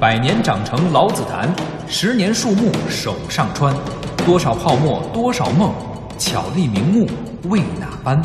[0.00, 1.52] 百年长成老子坛，
[1.88, 3.74] 十年树木手上穿。
[4.24, 5.74] 多少泡沫，多少梦，
[6.16, 7.04] 巧立名目
[7.48, 8.22] 为哪般？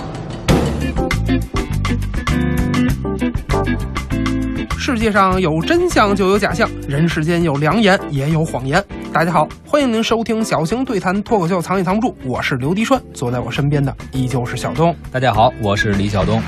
[4.77, 8.83] 世界上有真相就有假象，人世间有良言也有谎言。
[9.11, 14.95] 大家好，欢迎您收听小型对谈脱口秀《藏也藏不住》，我是刘迪川，坐在我身边的依旧是小东。
[15.11, 16.39] 大家好，我是李晓东。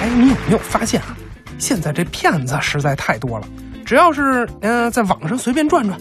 [0.00, 1.16] 哎，你有没有发现啊？
[1.58, 3.46] 现在这骗子实在太多了，
[3.84, 5.98] 只要是嗯、呃在网上随便转转，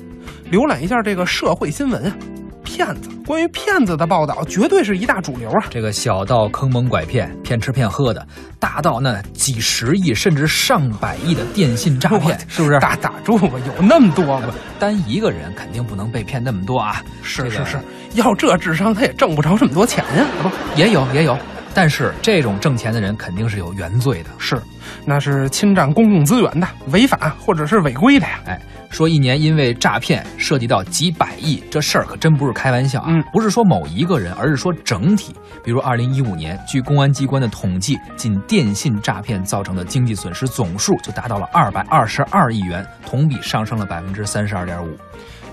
[0.52, 2.16] 浏览一下这个社会新闻啊，
[2.64, 5.66] 骗子关于骗子的报道绝对是一大主流啊。
[5.70, 8.26] 这个小到坑蒙拐骗、骗吃骗喝的，
[8.60, 12.80] 大到那几十亿甚至上百亿的电信诈骗，是不是？
[12.80, 14.54] 打打住吧，有那么多吗？
[14.78, 17.02] 单一个人肯定不能被骗那么多啊！
[17.24, 17.80] 这个是是是，
[18.16, 21.38] 要这智商他也挣不着这么多钱呀、不也有也有，
[21.76, 24.30] 但是这种挣钱的人肯定是有原罪的。
[24.40, 24.60] 是，
[25.06, 28.40] 那是侵占公共资源的，违法或者是违规的呀。
[28.46, 28.60] 哎，
[28.90, 33.08] 说一年因为诈骗涉及到几百亿，这事儿可真不是开玩笑啊！
[33.10, 35.36] 嗯不是说某一个人，而是说整体。
[35.64, 44.96] 比如二零一五年，据公安机关的统计，仅电信诈骗造成的经济损失总数就达到了二百二十二亿元，同比上升了百分之三十二点五。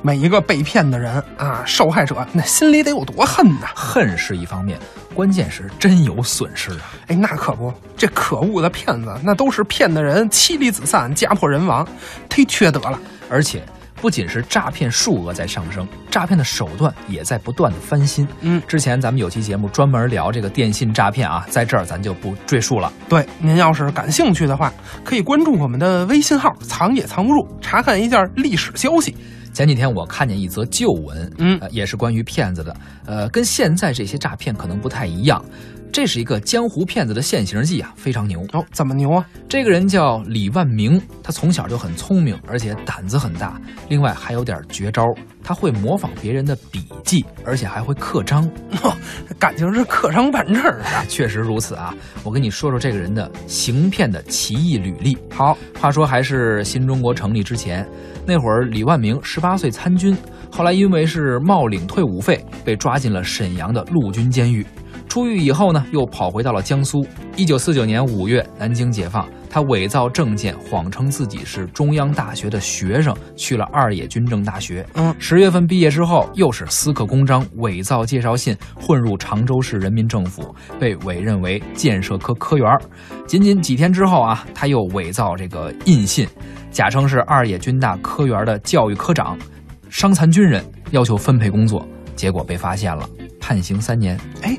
[0.04, 3.68] 每一个被骗的人啊，受害者那心里得有多恨呐！
[3.74, 4.76] 恨是一方面，
[5.14, 6.90] 关键是真有损失啊！
[7.06, 11.86] 哎，那可不，这可恶的骗子，那都是骗的人妻离子散、家破人亡，
[12.28, 12.98] 忒缺德了。
[13.30, 13.62] 而且
[14.00, 18.26] 不仅是诈骗数额在上升，诈骗的手段也在不断的翻新。
[18.40, 22.92] 嗯之前咱们有期节目专门聊这个电信诈骗啊，在这儿咱就不赘述了。
[23.08, 24.72] 对，您要是感兴趣的话，
[25.04, 29.16] 可以关注我们的微信号“藏也藏不住”，查看一下历史消息。
[29.52, 35.44] 前几天我看见一则旧闻，嗯呃，也是关于骗子的，呃，跟现在这些诈骗可能不太一样。
[35.92, 38.42] 这是一个江湖骗子的现形记啊，非常牛。
[38.52, 39.28] 哦，怎么牛啊？
[39.46, 43.60] 这个人叫李万明，他从小就很聪明，而且胆子很大，
[43.90, 45.04] 另外还有点绝招，
[45.44, 48.50] 他会模仿别人的笔记，而且还会刻章。
[49.38, 50.80] 感情是刻章办证儿。
[50.80, 51.94] 啊， 确实如此啊！
[52.24, 55.18] 我跟你说说这个人的行骗的奇异履历。
[55.30, 57.86] 好，话说还是新中国成立之前，
[58.26, 60.16] 那会儿李万明十八岁参军，
[60.50, 64.66] 后来因为是冒领退伍费，被抓进了沈阳的陆军监狱。
[65.12, 67.06] 出狱以后呢，又跑回到了江苏。
[67.36, 74.86] 一九四九年五月，南京解放，他伪造证件，谎称自己是中央大学的学生，去了二野军政大学。
[74.94, 80.42] 嗯十月份毕业之后，又是私刻公章、伪造介绍信，混入常州市人民政府，
[80.80, 82.66] 被委任为建设科科员。
[83.26, 86.26] 仅仅几天之后啊，他又伪造这个印信，
[86.70, 89.38] 假称是二野军大科员的教育科长，
[89.90, 91.86] 伤残军人，要求分配工作，
[92.16, 93.06] 结果被发现了，
[93.38, 94.18] 判刑三年。
[94.40, 94.56] 哎，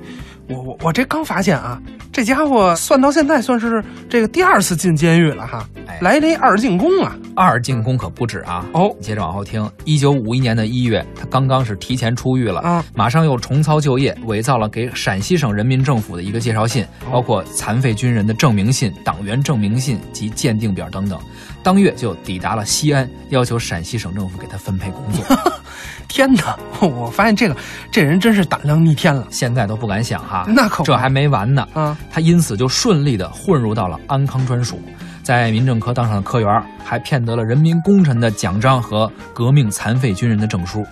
[0.49, 1.81] 我我我这刚发现啊，
[2.11, 7.15] 这家伙算到现在算是这个第二次进监狱了哈，哎来了一二进宫啊。
[7.35, 8.63] 二进宫可不止啊！
[8.73, 21.19] 哦接着往后听，一九五一年的一月，他刚刚是提前出狱了，啊马上又重操旧业，伪造了给陕西省人民政府的一个介绍信，哦包括残废军人的证明信、党员证明信及鉴定表等等。
[21.63, 25.25] 当月就抵达了西安，要求陕西省政府给他分配工作。
[26.07, 26.55] 天哪！
[26.81, 27.55] 我发现这个
[27.91, 29.25] 这人真是胆量逆天了。
[29.29, 31.67] 现在都不敢想哈，那可不这还没完呢。
[31.73, 34.81] 啊，他因此就顺利的混入到了安康专署，
[35.23, 40.85] 在民政科当上了科员，还骗得了人民功臣的奖章和革命残废军人的证书。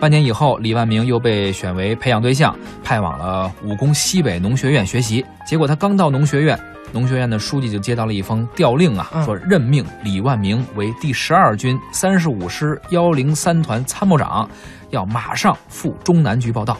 [0.00, 5.24] 半年以后，李万明又被选为培养对象，派往了武功西北农学院学习。
[5.44, 6.56] 结果他刚到农学院，
[6.92, 14.48] 农学院的书记就接到了一封调令啊，嗯说任命李万明为第十二军三十五师幺零三团参谋长，
[14.90, 16.76] 要马上赴中南局报道。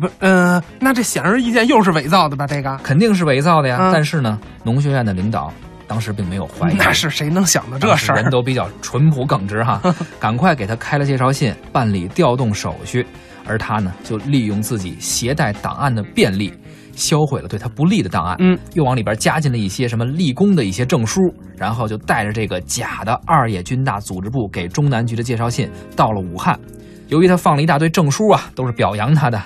[0.00, 2.46] 不，呃，那这显而易见又是伪造的吧？
[2.46, 3.78] 这个，肯定是伪造的呀。
[3.80, 5.50] 嗯但是呢，农学院的领导
[5.86, 8.30] 当时并没有怀疑，那是谁能想到这事儿人？
[8.30, 9.80] 都比较淳朴耿直哈，
[10.20, 13.04] 赶快给他开了介绍信，办理调动手续。
[13.46, 16.52] 而他呢，就利用自己携带档案的便利，
[16.98, 21.20] 销毁了对他不利的档案，嗯，又往里边加进了一些什么立功的一些证书，
[21.56, 26.58] 然后就带着这个假的二野军大组织部给中南局的介绍信到了武汉。
[27.06, 29.40] 由于他放了一大堆证书啊，都是表扬他的，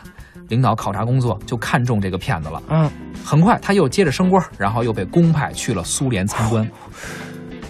[0.49, 2.63] 领导考察工作就看中这个骗子了。
[2.71, 2.91] 嗯，
[3.25, 6.67] 很快他又接着升官，然后又被公派去了苏联参观。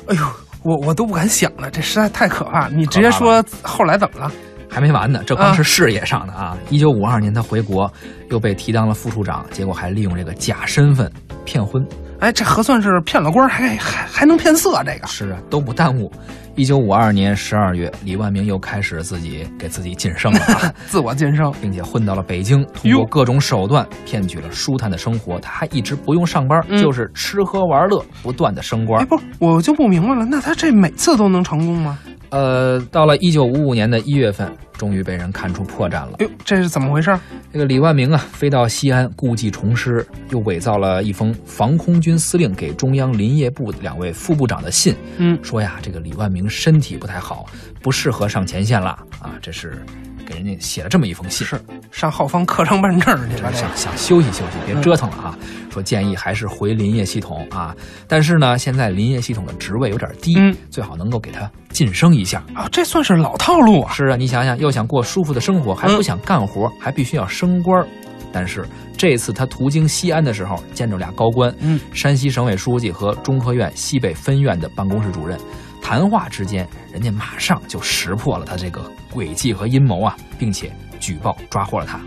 [0.07, 0.23] 哎呦，
[0.63, 2.69] 我我都不敢想了，这实在太可怕。
[2.69, 4.33] 你直接说后来怎么了？
[4.73, 6.57] 还没完呢，这刚是事业上的啊！
[6.71, 7.93] 一九五二年他回国，
[8.31, 11.13] 又被提当了副处长，结果还利用这个假身份
[11.45, 11.87] 骗婚。
[12.21, 14.83] 哎，这核算是骗了官，还还还能骗色？
[14.83, 16.11] 这个是啊，都不耽误。
[16.55, 25.39] 一九五二年十二月，李万明又开始自己给自己晋升了， 自我晋升，并且混到了北京，通过各种手段骗取了舒坦的生活。
[25.39, 29.03] 他还一直不用上班，就是吃喝玩乐，不断的升官。
[29.03, 31.99] 哎，不，我就不明白了，那他这每次都能成功吗？
[32.33, 36.17] 呃，到了一九五五年的一月份，终于被人看出破绽了。
[36.21, 37.15] 哟，这是怎么回事？
[37.53, 44.97] 这个李万明啊，飞到西安，故技重施，又伪造了一封防空军司令给中央林业部两位副部长的信。
[45.19, 47.45] 嗯，说呀，这个李万明身体不太好，
[47.83, 48.89] 不适合上前线了
[49.21, 49.39] 啊。
[49.43, 49.85] 这是。
[50.23, 51.61] 给人家写了这么一封信，是
[51.91, 55.39] 上浩方课上办证去了，想想休息休息，别折腾了啊！
[55.71, 57.75] 说建议还是回林业系统啊，
[58.07, 60.37] 但是呢，现在林业系统的职位有点低，
[60.71, 62.69] 最好能够给他晋升一下啊！
[62.71, 63.93] 这算是老套路啊！
[63.93, 67.87] 是啊，你想想，又想过舒服的生活，还不想干活，还必须要升官。
[68.35, 68.67] 但是
[68.97, 75.39] 这次他途经西安的时候，见着俩高官，嗯，山西省委书记和中科院西北分院的办公室主任。
[75.83, 78.81] 谈话之间，人家马上就识破了他这个
[79.13, 82.01] 诡计和阴谋啊，并且举报抓获了他。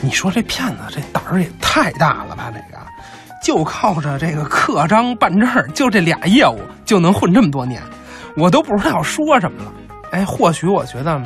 [0.00, 2.52] 你说这骗子这胆儿也太大了吧？
[2.52, 2.78] 这个
[3.42, 7.82] 就靠着这个刻章办证，就这俩业务就能混这么多年，
[8.36, 9.72] 我都不知道说什么了。
[10.12, 11.20] 哎，或许我觉得，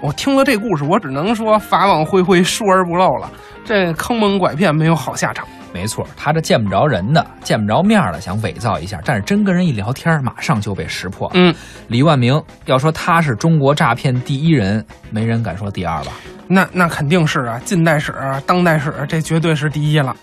[0.00, 3.30] 我听了这故事，我只能说法网恢恢，疏而不漏了。
[3.64, 5.44] 这坑蒙拐骗没有好下场。
[5.72, 11.30] 没错，他这见不着人的，见不着面的，想伪造一下，但是真跟人一聊天，马上就被识破。
[11.34, 11.54] 嗯，
[11.88, 16.12] 李万明要说他是中国诈骗第一人，没人敢说第二吧？
[16.48, 18.14] 那那肯定是啊，近代史、
[18.46, 20.16] 当代史，这绝对是第一了。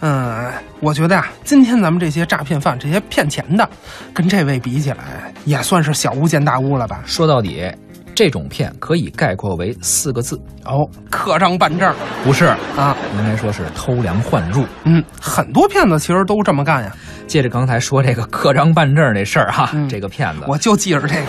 [0.00, 0.50] 嗯，
[0.80, 3.68] 我觉得呀，今天咱们这些诈骗犯，这些骗钱的，
[4.14, 7.02] 跟这位比起来，也算是小巫见大巫了吧？
[7.04, 7.70] 说到底。
[8.16, 14.64] 这种骗可以概括为四个字哦，刻章办证不是啊，应该说是偷梁换柱。
[14.84, 16.96] 嗯，很多骗子其实都这么干呀。
[17.26, 21.26] 借着刚才说这个刻章办证这事儿哈，这个骗子我就记着这个，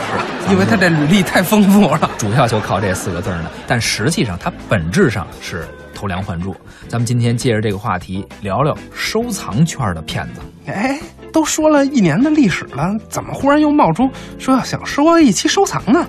[0.50, 3.52] 因为他这履历太丰富了，主要就靠这四个字呢。
[3.68, 6.56] 但实际上他本质上是偷梁换柱。
[6.88, 10.42] 咱们今天借着这个话题聊聊收藏圈的骗子。
[10.68, 10.98] 哎，
[11.34, 16.08] 都说了一年的历史了，怎么忽然又冒出说要想说一期收藏呢？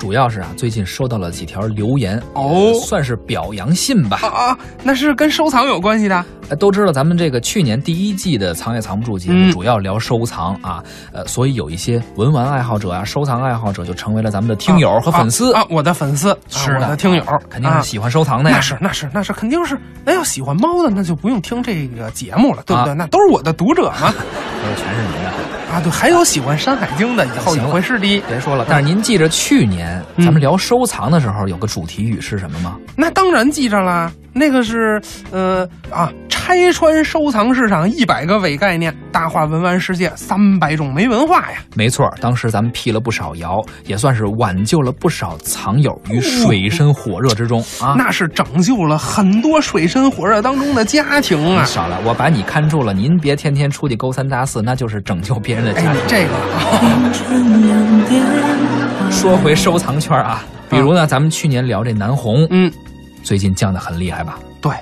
[0.00, 4.16] 主要是啊，最近收到了几条留言哦，算是表扬信吧。
[4.22, 6.24] 啊，那是跟收藏有关系的。
[6.58, 10.82] 都知道咱们这个去年第一季的《藏也藏不住》节目主要聊收藏啊，
[11.12, 15.64] 呃，所以有一些文玩爱好者啊、收藏爱好者就成为了咱们的听友和粉丝啊。
[15.68, 18.56] 我的粉丝是我的听友，肯定是喜欢收藏的呀。
[18.56, 19.78] 那是那是那是肯定是。
[20.02, 22.94] 那要喜欢猫的，那就不用听这个节目了，对不对？
[22.94, 25.59] 那都是我的读者嘛， 都全是您的。
[25.72, 28.20] 啊，对，还有喜欢《山海经》的，以后也会是的。
[28.28, 32.76] 别说了，但是您记着去年咱们聊收藏的时候有个主题语是什么吗？
[32.96, 35.00] 那当然记着了，那个是
[35.30, 36.12] 呃啊。
[36.42, 41.58] 拆穿收藏市场一百个伪概念，大话文玩世界三百种没文化呀！
[41.76, 47.94] 没错，当时咱们辟了不少谣，也算是挽救了不少藏友于水深火热之中啊！
[47.96, 51.64] 那是拯救了很多水深火热当中的家庭啊！
[51.64, 56.02] 少了，我把你看住了，您别天天出去勾三搭四，那就是拯救别人的家庭。
[56.08, 56.32] 这个，
[59.12, 62.72] 说回收藏圈啊，比如呢，咱们去年聊这南红，嗯，
[63.22, 64.38] 最近降的很厉害吧？
[64.60, 64.72] 对。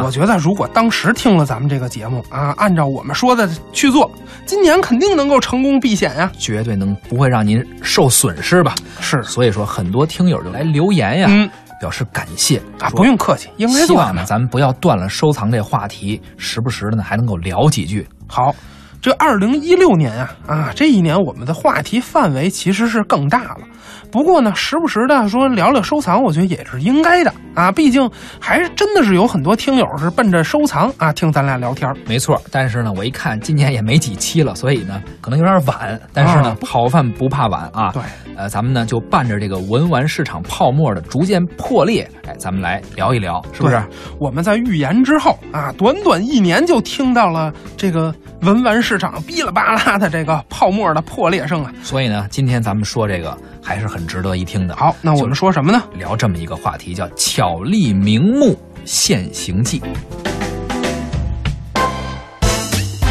[0.00, 4.10] 我觉得，如果当时听了咱们这个节目啊，按照我们说的去做，
[4.46, 8.74] 今年肯定能够成功避险呀，绝对能不会让您受损失吧？
[9.00, 18.06] 是，所以说很多听友就来留言呀，表示感谢啊，不用客气，应该希望呢，咱们不要断了收藏这话题，时不时的呢还能够聊几句。
[18.28, 18.54] 好，
[19.02, 23.58] 这二零一六年啊啊，这一年我们的话题范围其实是更大了。
[24.12, 27.72] 不过呢，时不时的说聊聊收藏，我觉得也是应该的啊。
[27.72, 31.90] 毕竟还是真的是有很多听友是奔着收藏啊听咱俩聊天。
[32.06, 35.98] 没错，但是呢，我一看今年也没几期了，所以呢，可能有点晚。
[36.12, 37.90] 但是呢，好饭不怕晚啊。
[37.92, 38.02] 对，
[38.36, 43.82] 呃，咱们呢就伴着这个文玩市场泡沫的逐渐破裂，哎，咱们来聊一聊，是不是？
[44.20, 51.72] 我们在预言之后啊，短短一年就听到了这个文玩市场哔啦吧啦的这个泡沫的破裂声啊。
[51.82, 54.01] 所以呢，今天咱们说这个还是很。
[54.06, 54.76] 值得一听的。
[54.76, 55.82] 好，那我们说什么呢？
[55.94, 59.82] 聊这么一个话题，叫“巧立名目现形记”。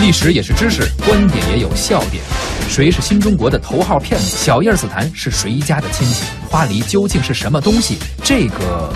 [0.02, 2.24] 历史也是知识，观点也有笑点。
[2.68, 4.26] 谁是新中国的头号骗子？
[4.26, 6.24] 小叶紫檀是谁家的亲戚？
[6.50, 7.98] 花梨究竟是什么东西？
[8.24, 8.92] 这个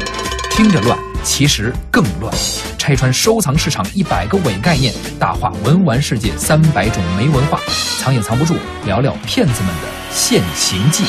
[0.50, 2.34] 听着乱，其实更乱。
[2.78, 7.60] 拆穿收藏市场一百个伪概念，大话文玩世界三百种没文化，
[8.00, 11.04] 藏也藏不住，聊聊骗子们的现形记。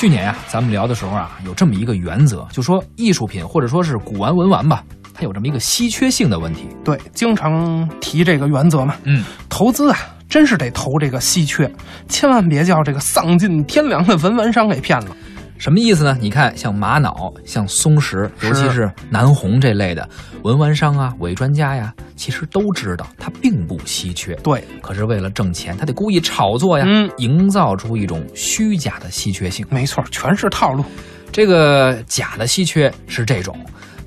[0.00, 6.66] 去年呀、咱们聊的时候啊，有这么一个原则，就说艺术品或者说是古玩文玩吧，它有这么一个稀缺性的问题。
[6.82, 8.94] 对，经常提这个原则嘛。
[9.04, 11.70] 嗯，投资啊，真是得投这个稀缺，
[12.08, 15.14] 千万别叫这个丧尽天良的文玩商给骗了。
[15.60, 16.16] 什么意思呢？
[16.18, 20.08] 你看，像玛瑙、像松石，尤其是南红这类的
[20.42, 24.34] 文玩商啊、伪专家呀，其实都知道它并不稀缺。
[24.36, 29.66] 对，可是为了挣钱，他得故意炒作呀，嗯营造出一种虚假的稀缺性。
[29.68, 30.82] 没错，全是套路。
[31.30, 33.54] 这个假的稀缺是这种，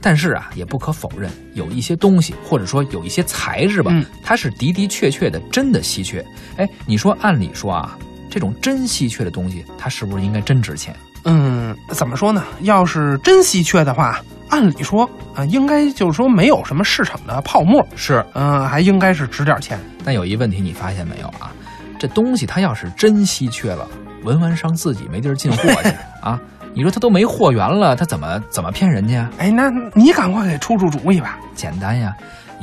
[0.02, 6.26] 但是啊，也不可否认，有一些东西或者说有一些材质吧，嗯它是的的确确的真的稀缺。
[6.58, 7.96] 哎，你说按理说啊，
[8.34, 10.96] 这种真稀缺的东西，它是不是应该真值钱？
[11.26, 12.44] 嗯，怎么说呢？
[12.62, 19.80] 要是真稀缺的话，按理说啊、应该就是说没有什么市场的泡沫，是，嗯、还应该是值点钱。
[20.04, 21.52] 但有一问题，你发现没有啊？
[22.00, 23.88] 这东西它要是真稀缺了，
[24.24, 26.42] 文玩商自己没地儿进货去 啊！
[26.74, 29.30] 你说他都没货源了，他怎么怎么骗人家？
[29.38, 31.38] 哎，那你赶快给出出主意吧。
[31.54, 32.12] 简单呀，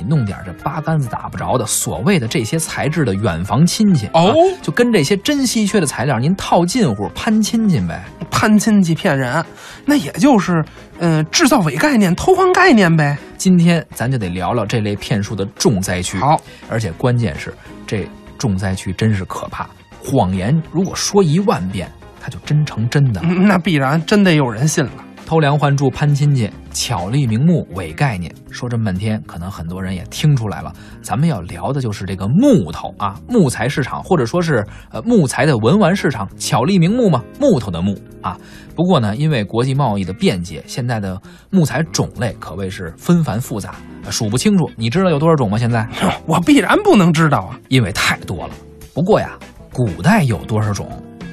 [0.01, 8.03] 你弄点这八竿子打不着的所谓的这些材质的远房亲戚哦啊就跟这些真稀缺的材料您套近乎攀亲戚呗。
[8.31, 9.45] 攀亲戚骗人，
[9.85, 10.65] 那也就是
[10.99, 13.19] 嗯、制造伪概念、偷换概念呗。
[13.37, 16.17] 今天咱就得聊聊这类骗术的重灾区。
[16.17, 16.41] 好，
[16.71, 17.53] 而且关键是
[17.87, 19.69] 这重灾区真是可怕，
[20.03, 23.21] 谎言如果说一万遍，它就真成真的。
[23.25, 24.93] 嗯那必然真得有人信了。
[25.31, 28.35] 偷梁换柱攀亲戚，巧立名目伪概念。
[28.51, 30.73] 说这么半天，可能很多人也听出来了，
[31.03, 38.37] 咱们要聊的就是这个木头啊，木材市场，或者说是呃木材的文玩市场，巧立名目嘛，木头的木啊。
[38.75, 41.17] 不过呢，因为国际贸易的便捷，现在的
[41.49, 44.69] 木材种类可谓是纷繁复杂，呃数不清楚。
[44.75, 45.57] 你知道有多少种吗？
[45.57, 45.89] 现在？
[46.27, 47.57] 我必然不能知道啊。
[47.69, 48.55] 因为太多了。
[48.93, 49.39] 不过呀，
[49.73, 50.89] 古代有多少种，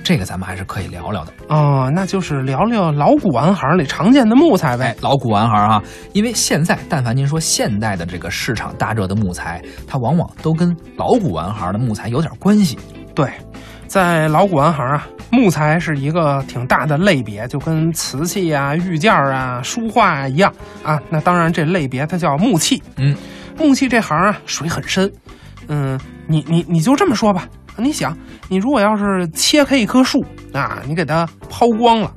[0.07, 1.33] 这个咱们还是可以聊聊的。
[1.49, 5.83] 哦，那就是聊聊老古玩行里常见的木材哎呗。，老古玩行啊，
[6.13, 12.79] 因为现在但凡您说现代的这个市场大热的木材，它往往都跟老古玩行的木材有点关系。
[13.13, 13.29] 对，
[13.85, 20.49] 在老古玩行啊，木材是一个挺大的类别，就跟瓷器啊、玉件啊、书画啊一样
[20.83, 20.97] 啊。
[21.09, 22.81] 那当然，这类别它叫木器。
[22.95, 23.13] 嗯，
[23.57, 25.11] 木器这行啊，水很深。
[25.67, 27.45] 嗯，你你你就这么说吧。
[27.77, 28.17] 你想，
[28.49, 32.11] 你如果要是切开一棵树啊，你给它抛光了，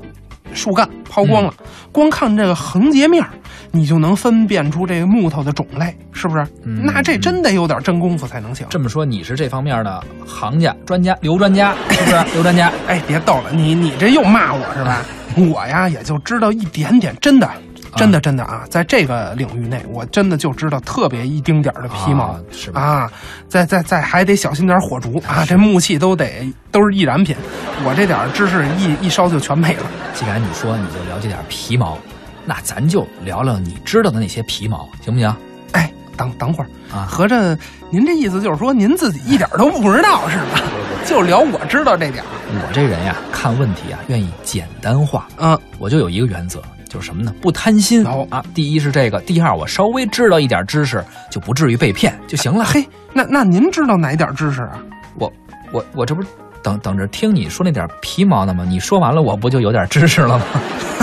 [0.52, 1.54] 树干抛光了，
[1.92, 3.24] 光看这个横截面，
[3.70, 6.46] 你就能分辨出这个木头的种类，是不是？
[6.64, 8.66] 嗯那这真得有点真功夫才能行。
[8.70, 12.24] 这么说，你是这方面的行家、专家，刘专家是不是？
[12.34, 15.02] 刘专家，哎，别逗了，你你这又骂我是吧？
[15.36, 17.48] 我呀，也就知道一点点，真的，
[17.96, 22.80] 真的，真的啊，在这个领域内，我真的就知道特别一丁点儿的皮毛啊是吧？
[22.80, 23.12] 啊，
[23.48, 27.36] 再再再还得小心点火烛啊，这木器都得都是易燃品，
[27.84, 29.86] 我这点儿知识一一烧就全没了。
[30.14, 31.98] 既然你说你就了解点皮毛，
[32.44, 35.34] 那咱就聊聊你知道的那些皮毛，行不行？
[35.72, 37.56] 哎，等等会儿啊合着
[37.90, 40.60] 您这意思就是说您自己一点儿都不知道是吧？
[41.06, 45.26] 就聊我知道这点儿，我这人呀，看问题啊，愿意简单化。
[45.38, 47.32] 嗯，我就有一个原则，就是什么呢？
[47.40, 48.44] 不贪心哦啊。
[48.52, 52.64] 第一是这个，第二我稍微知道一点知识，就不至于被骗就行了。
[52.64, 54.82] 嘿，那那您知道哪点知识啊？
[55.16, 55.32] 我
[55.72, 56.28] 我我这不是
[56.62, 58.66] 等等着听你说那点皮毛呢吗？
[58.68, 60.44] 你说完了，我不就有点知识了吗？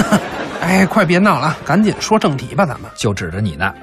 [0.61, 2.91] 哎，快别闹了，赶紧说正题吧，咱们。
[2.97, 3.73] 就指着你呢。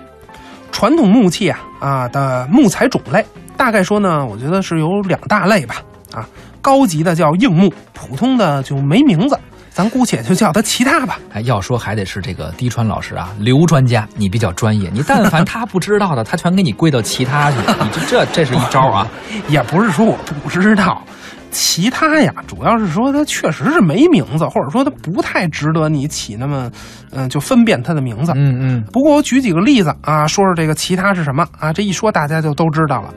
[0.71, 3.25] 传统木器啊啊的木材种类，
[3.57, 5.77] 大概说呢，我觉得是有两大类吧。
[6.13, 6.29] 啊，
[6.61, 9.39] 高级的叫硬木，普通的就没名字，
[9.75, 11.19] 咱姑且就叫他其他吧。
[11.33, 17.57] 哎，要说还得是这个滴川老师啊，刘专家，你比较专业，你但凡他不知道的，他全给你归到其他去。
[17.83, 19.09] 你这这这是一招啊！
[19.51, 21.03] 也不是说我不知道，
[21.51, 26.71] 其他呀，主要是说他确实是没名字，或者说他不太值得你起那么，
[27.11, 28.31] 嗯、就分辨他的名字。
[28.37, 31.73] 嗯嗯，不过我举几个例子啊，说说这个其他是什么啊？
[31.73, 33.13] 这一说大家就都知道了。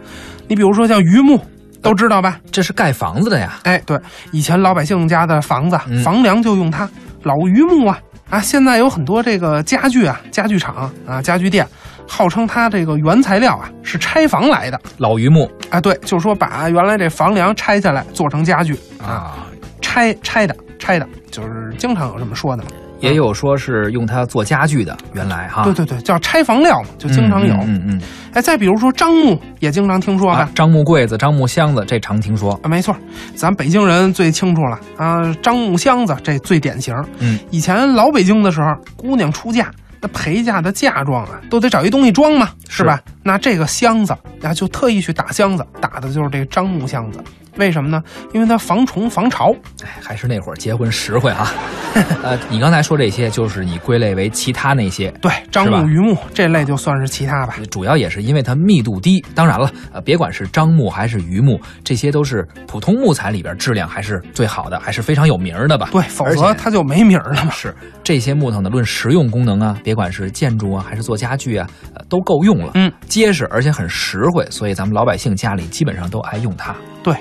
[0.47, 1.39] 你比如说像榆木，
[1.87, 2.37] 都知道吧？
[2.51, 3.59] 这是盖房子的呀。
[3.63, 3.97] 哎，对，
[4.31, 6.89] 以前老百姓家的房子嗯房梁就用它，
[7.23, 7.97] 老榆木啊
[8.29, 8.39] 啊！
[8.41, 11.65] 现在有很多这个家具啊，家具厂啊，家具店，
[12.07, 15.79] 号称它这个原材料啊是拆房来的老榆木啊。
[15.79, 19.47] 对，就是说把原来这房梁拆下来做成家具啊，啊，
[19.81, 22.69] 拆拆的拆的，就是经常有这么说的嘛。
[22.99, 25.63] 也有说是用它做家具的，原来哈。
[25.63, 27.53] 对对对，叫拆房料嘛，就经常有。
[27.55, 28.01] 嗯嗯嗯
[28.33, 30.39] 哎，再比如说樟木，也经常听说吧？
[30.39, 32.53] 啊，樟木柜子、樟木箱子，这常听说。
[32.61, 32.95] 啊，没错，
[33.35, 36.93] 咱北京人最清楚了啊，樟木箱子这最典型。
[37.19, 43.01] 嗯，以前老北京的时候，姑娘出嫁，那陪嫁的嫁妆啊，都得找一东西装嘛，是吧？
[43.23, 44.13] 那这个箱子
[44.43, 47.19] 啊，就特意去打箱子，打的就是这个樟木箱子。
[47.57, 48.03] 为什么呢？
[48.33, 49.55] 因为它防虫防潮。
[49.83, 51.51] 哎，还是那会儿结婚实惠啊。
[52.21, 55.09] 呃，你刚才说这些，就是你归类为其他那些。
[55.21, 57.55] 对，樟木、榆木这类就算是其他吧。
[57.71, 59.23] 主要也是因为它密度低。
[59.33, 65.89] 当然了，呃，别管是樟木还是榆木，这些都是普通木材里边质量还是最好的，还是非常有名儿的吧？
[65.91, 67.51] 对，否则它就没名儿了嘛。
[67.51, 67.75] 是
[68.07, 72.71] 这些木头呢，论实用功能啊，别管是建筑啊还是做家具啊，呃，都够用了。
[72.75, 76.73] 嗯，结实而且很实惠，所以咱们老百姓家里基本上都爱用它。
[77.03, 77.13] 对，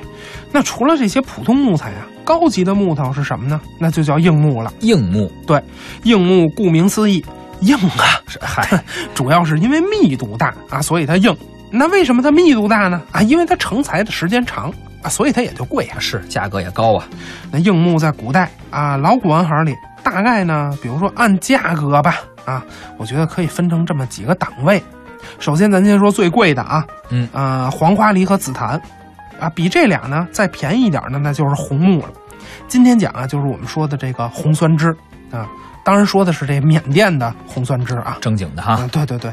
[0.53, 3.61] 那除了这些普通木材啊，高级的木头是什么呢？
[3.81, 4.73] 那就叫硬木了。
[4.83, 5.61] 硬木对，
[6.05, 7.25] 硬木顾名思义，
[7.63, 8.81] 硬啊，是嗨，
[9.13, 11.37] 主要是因为密度大啊，所以它硬。
[11.73, 13.03] 那为什么它密度大呢？
[13.11, 15.99] 啊，因为它成材的时间长啊，所以它也就贵啊。
[15.99, 17.09] 是价格也高啊。
[17.51, 19.75] 那硬木在古代啊，老古玩行里
[20.07, 22.65] 大概呢，比如说按价格吧，啊，
[22.97, 24.81] 我觉得可以分成这么几个档位。
[25.41, 28.81] 首先，咱先说最贵的啊，嗯呃，黄花梨和紫檀，
[29.41, 32.09] 啊，比这俩呢再便宜一点的，那就是红木了。
[32.69, 34.97] 今天讲啊，就是我们说的这个红酸枝
[35.33, 35.49] 啊，
[35.83, 38.17] 当然说的是这缅甸的红酸枝啊。
[38.21, 38.77] 正经的哈。
[38.79, 39.33] 嗯，对对对，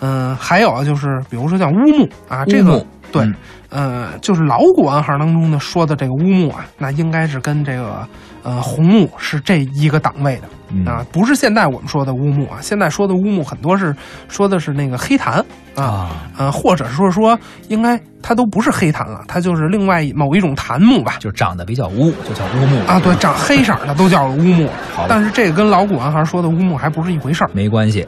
[0.00, 3.34] 嗯、还有啊，就是比如说像乌木啊，这个乌木对，嗯
[3.70, 8.06] 呃，就是老古玩行当中呢说的这个乌木啊，那应该是跟这个
[8.42, 10.42] 呃红木是这一个档位的。
[10.70, 13.96] 嗯啊，不是现在我们说的乌木啊，现在说的乌木很多是
[14.28, 15.42] 说的是那个黑檀
[15.74, 17.38] 啊，啊，呃，或者说说
[17.68, 21.16] 应该它都不是黑檀了，它就是另外某一种檀木吧。
[21.20, 24.68] 就长得比较乌，就叫乌木啊，对，长黑色的都叫乌木，
[25.08, 27.50] 但是这个跟老古玩行说的乌木还不是一回事儿。
[27.54, 28.06] 没关系。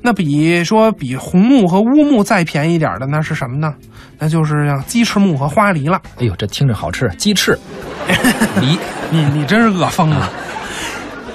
[0.00, 3.74] 那比说比红木和乌木再便宜点的那是什么呢？
[4.20, 6.00] 那就是像鸡翅木和花梨了。
[6.18, 7.58] 哎呦，这听着好吃，鸡翅、
[8.60, 8.78] 梨，
[9.10, 10.30] 你你真是饿疯了。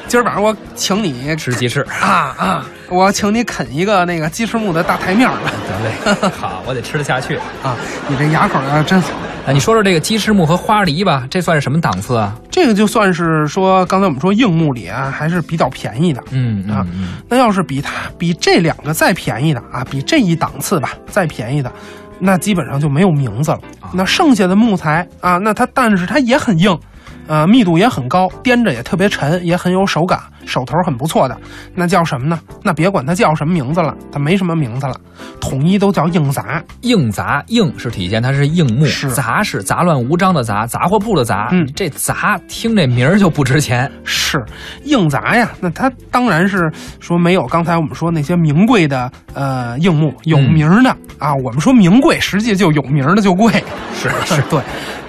[0.07, 1.81] 今儿晚上我请你吃鸡翅。
[1.99, 2.65] 啊啊！
[2.89, 5.33] 我请你啃一个那个鸡翅木的大台面儿
[5.67, 7.35] 得嘞，好，我得吃得下去。
[7.63, 7.75] 啊！
[8.07, 9.09] 你这牙口要真好。
[9.47, 12.35] 啊，你说说这个鸡翅木和花梨吧，这算是什么档次啊？
[12.51, 16.23] 这个就算是说，刚才我们说硬木里啊，还是比较便宜的。
[16.29, 21.71] 嗯啊嗯嗯，那要是比它比这两个再便宜的啊，比这一档次吧再便宜的，
[22.19, 23.59] 那基本上就没有名字了。
[23.79, 26.77] 啊那剩下的木材啊，那它但是它也很硬，
[27.27, 31.37] 呃，密度也很高，掂着也特别沉，也很有手感，手头很不错的。
[31.73, 32.39] 那叫什么呢？
[32.63, 34.95] 那别管它叫什么名字了，它没什么名字了，
[35.39, 36.63] 统一都叫硬杂。
[36.81, 41.49] 硬杂硬是体现它是硬木，是杂是杂乱无章的杂，杂货铺的杂。
[41.51, 43.91] 嗯这杂听这名儿就不值钱。
[44.03, 44.43] 是
[44.83, 51.33] 硬杂呀，那它当然是说没有刚才我们说那些名贵的呃硬木有名儿的、啊。
[51.35, 53.51] 我们说名贵，实际就有名儿的就贵，
[53.93, 54.61] 是是 对。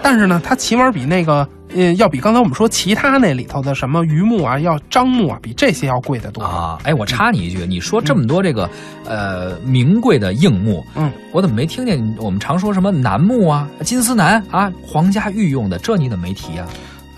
[0.03, 6.43] 但是呢，它起码比那个呃要比刚才我们说其他那里头的什么榆木啊、要樟木啊，比这些要贵得多。
[6.43, 8.69] 啊，哎，我插你一句，你说这么多这个、
[9.05, 16.67] 呃名贵的硬木，嗯，我怎么没听见我们常说什么楠木啊、金丝楠啊、皇家御用的，这你怎么没提啊？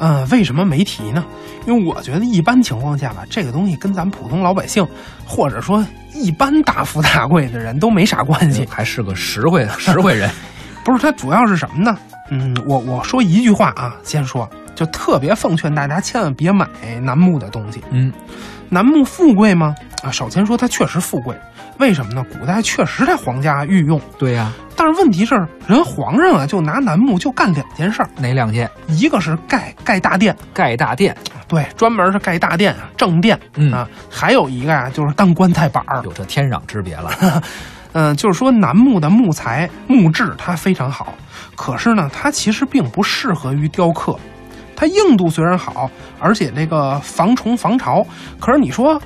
[0.00, 1.24] 嗯、为什么没提呢？
[1.66, 4.86] 因为我觉得一般情况下吧，这个东西跟咱普通老百姓，
[5.26, 5.84] 或者说
[6.14, 8.64] 一般大富大贵的人都没啥关系。
[8.70, 10.30] 还是个实惠实惠人。
[10.84, 11.98] 不是，它主要是什么呢？
[12.30, 16.66] 嗯，我我说一句话啊，先说，就特别奉劝大家千万别买
[17.02, 17.82] 楠木的东西。
[17.90, 18.12] 嗯，
[18.68, 19.74] 楠木富贵吗？
[20.02, 21.34] 啊，首先说它确实富贵，
[21.78, 22.24] 为什么呢？
[22.38, 25.34] 古代确实在皇家御用，对呀、但是问题是，
[25.66, 28.70] 人皇上啊就拿楠木就干两件事儿，哪两件？
[28.86, 31.16] 一个是盖盖大殿，盖大殿，
[31.48, 36.00] 对，专门是盖大殿啊，正殿、嗯啊，还有一个啊、就是当棺材板儿。
[36.04, 37.10] 有这天壤之别了。
[37.98, 41.14] 嗯、就是说楠木的木材木质它非常好，
[41.56, 44.16] 可是呢，它其实并不适合于雕刻。
[44.76, 48.06] 它硬度虽然好，而且这个防虫防潮，
[48.38, 49.02] 可是你说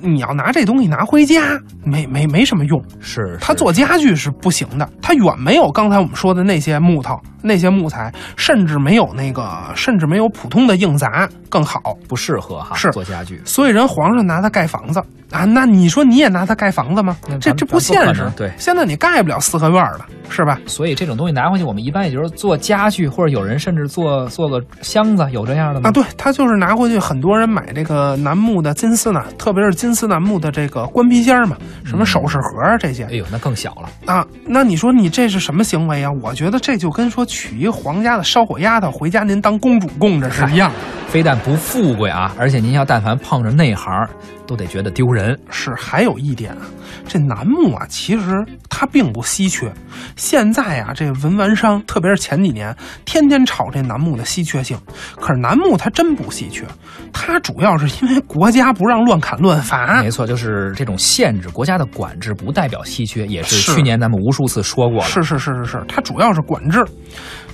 [0.00, 2.82] 你要拿这东西拿回家，没没没什么用。
[2.98, 11.94] 是它做家具是不行的，它远没有刚才我们说的那些木头、那些木材，甚至没有那个，甚至没有普通的硬杂更好。
[12.08, 13.42] 不适合哈，是做家具。
[13.44, 18.28] 所以人皇上拿它盖房子啊，那你说你也拿它盖房子吗这这不现实。
[18.36, 20.58] 对现在你盖不了四合院了，是吧？
[20.66, 25.88] 所以这种东西拿回去，我们一般也就是做家具，或者有人甚至做做个箱子，有这样的吗？
[25.88, 34.12] 啊，对，他就是拿回去，很多人买这个楠木的金丝楠，特别是金丝楠木的这个官皮箱嘛，什么首饰盒啊这些哎呦，那更小了。
[34.12, 34.26] 啊。
[34.44, 36.10] 那你说你这是什么行为啊？
[36.22, 40.76] 我觉得这就跟说娶一皇家的烧火丫头回家，您当公主供着是一样的。
[41.10, 44.08] 非但不富贵啊，而且您要但凡碰着内行，
[44.50, 45.38] 都得觉得丢人。
[45.48, 46.62] 是，还有一点啊，
[47.06, 49.72] 这楠木啊，其实它并不稀缺。
[50.16, 54.76] 现在啊，这文玩商，特别是前几年，天天炒这楠木的稀缺性。
[55.14, 56.64] 可是楠木它真不稀缺，
[57.12, 60.02] 它主要是因为国家不让乱砍乱伐。
[60.02, 65.04] 没错，就是这种限制，国家的管制不代表稀缺，也是是去年咱们无数次说过了。
[65.04, 66.84] 是是是是是，它主要是管制。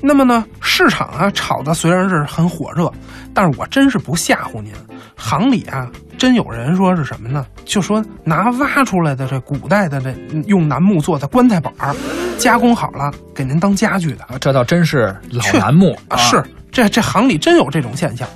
[0.07, 2.89] 那么呢，市场啊炒的虽然是很火热，
[3.35, 4.73] 但是我真是不吓唬您，
[5.17, 7.45] 行里啊真有人说是什么呢？
[7.65, 10.15] 就说拿挖出来的这古代的这
[10.47, 11.93] 用楠木做的棺材板儿，
[12.39, 16.41] 加工好了给您当家具的啊这倒真是老楠木啊，是
[16.71, 18.29] 这这行里真有这种现象。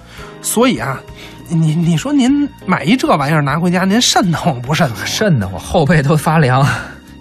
[0.42, 1.00] 所以啊，
[1.48, 5.06] 你你说您买一这玩意儿拿回家，您瘆得慌不瘆得慌？
[5.06, 6.66] 瘆得慌，后背都发凉。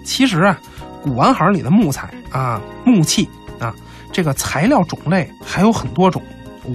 [0.04, 0.58] 其实啊，
[1.02, 3.28] 古玩行里的木材啊、木器
[3.60, 3.72] 啊，
[4.12, 6.20] 这个材料种类还有很多种，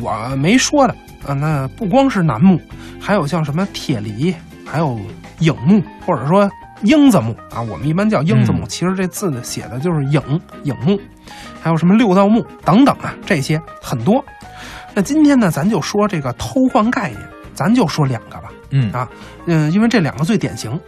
[0.01, 0.95] 我没说的
[1.27, 1.33] 啊。
[1.33, 2.57] 那不光是楠木，
[2.99, 4.33] 还有像什么铁梨，
[4.65, 4.97] 还有
[5.39, 6.49] 影木，或者说
[6.83, 10.21] 英子木啊，我们一般叫英子木，嗯其实这字呢写的就是影
[10.63, 10.99] 影木，
[11.61, 14.23] 还有什么六道木等等啊，这些很多。
[14.93, 17.21] 那今天呢，咱就说这个偷换概念，
[17.53, 18.49] 咱就说两个吧。
[18.71, 19.07] 嗯啊，
[19.45, 20.79] 嗯，因为这两个最典型，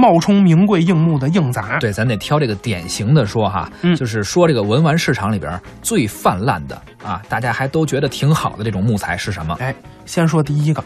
[0.00, 9.54] 冒充名贵硬木的硬杂，对，咱得挑这个典型的说哈，嗯就是说这个文玩市场里边最泛滥的啊，大家还都觉得挺好的这种木材是什么？
[9.60, 9.74] 哎，
[10.06, 10.82] 先说第一个，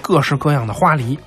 [0.00, 1.18] 各式各样的花梨。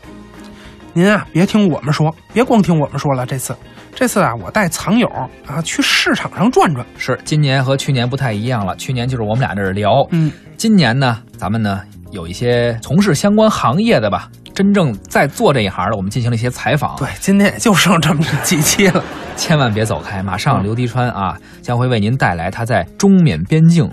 [0.93, 3.25] 您啊，别听我们说，别光听我们说了。
[3.25, 3.55] 这次，
[3.93, 5.07] 这次啊，我带藏友
[5.45, 6.85] 啊去市场上转转。
[6.97, 16.93] 是今年和去年不太一样了，去年就是我们俩这儿聊，嗯，今年呢，咱们呢有一些从事相关行业的吧，真正在做这一行的，我们进行了一些采访。
[16.97, 19.01] 对，今天也就剩这么几期了。
[19.37, 23.89] 千万别走开，马上嗯刘迪川啊将会为您带来他在中缅边境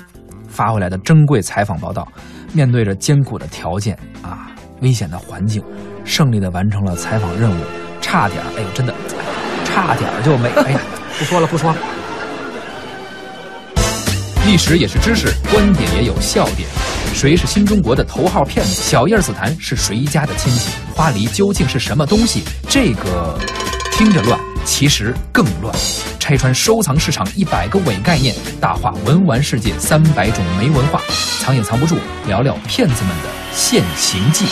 [0.49, 2.09] 发回来的珍贵采访报道。
[2.53, 4.51] 面对着艰苦的条件啊，
[4.81, 5.63] 危险的环境，
[6.05, 7.63] 胜利的完成了采访任务，
[8.01, 8.93] 差点儿，哎呦，真的，
[9.65, 10.81] 差点儿就没，哎呀，
[11.17, 11.77] 不说了，不说了。
[14.47, 16.69] 历史也是知识，观点也有笑点。
[17.13, 18.75] 谁是新中国的头号骗子？
[18.75, 20.71] 小叶紫檀是谁家的亲戚？
[20.95, 22.45] 花梨究竟是什么东西？
[22.69, 23.37] 这个
[23.91, 25.75] 听着乱，其实更乱。
[26.21, 31.01] 拆穿收藏市场一百个伪概念，大话文玩世界三百种没文化，
[31.41, 31.97] 藏也藏不住。
[32.29, 34.47] 聊聊骗子们的现形记。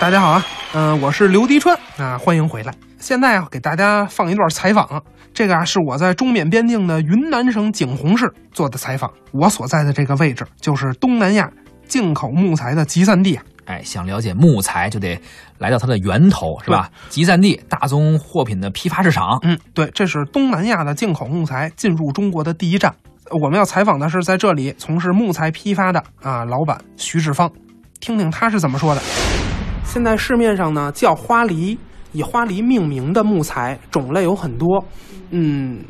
[0.00, 2.72] 大家好啊，嗯、我是刘迪川啊，欢迎回来。
[2.98, 5.02] 现在啊，给大家放一段采访，
[5.34, 9.10] 这个啊是我在中缅边境的云南省景洪市做的采访。
[9.32, 11.50] 我所在的这个位置就是东南亚
[11.86, 13.42] 进口木材的集散地啊。
[13.64, 15.18] 哎，想了解木材，就得
[15.58, 16.90] 来到它的源头，是吧？
[17.08, 19.38] 集散地，大宗货品的批发市场。
[19.42, 22.92] 嗯，对，这是东南亚的进口木材进入中国的第一站。
[23.30, 27.50] 我们要采访的是在这里从事木材批发的啊老板徐志芳，
[28.00, 29.00] 听听他是怎么说的。
[29.84, 31.78] 现在市面上呢叫花梨，
[32.12, 34.84] 以花梨命名的木材种类有很多，
[35.30, 35.82] 嗯，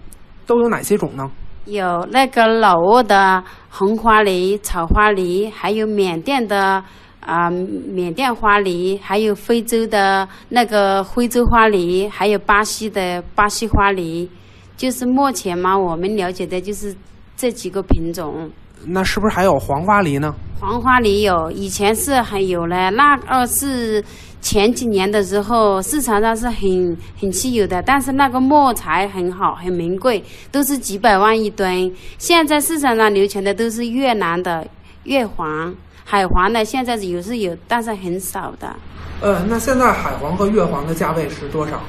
[0.46, 1.30] 都有哪些种呢？
[1.64, 6.82] 有那个老挝的红花梨、草花梨，还有缅甸的
[7.20, 14.28] 啊、缅甸花梨，还有非洲的那个非洲花梨，还有巴西的巴西花梨。
[14.76, 16.92] 就是目前嘛，我们了解的就是
[17.36, 18.50] 这几个品种。
[18.86, 20.34] 那是不是还有黄花梨呢？
[20.60, 24.02] 黄花梨有，以前是还有嘞，那个是
[24.40, 31.92] 前几年的时候市场上是很很稀有的，但是那个木材很好，很名贵，都是几百万一吨。
[32.18, 34.66] 现在市场上流行的都是越南的
[35.04, 38.74] 越黄、海黄的，现在有是有，但是很少的。
[39.20, 41.80] 呃，那现在海黄和越黄的价位是多少？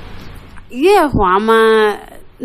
[0.70, 1.54] 越黄嘛，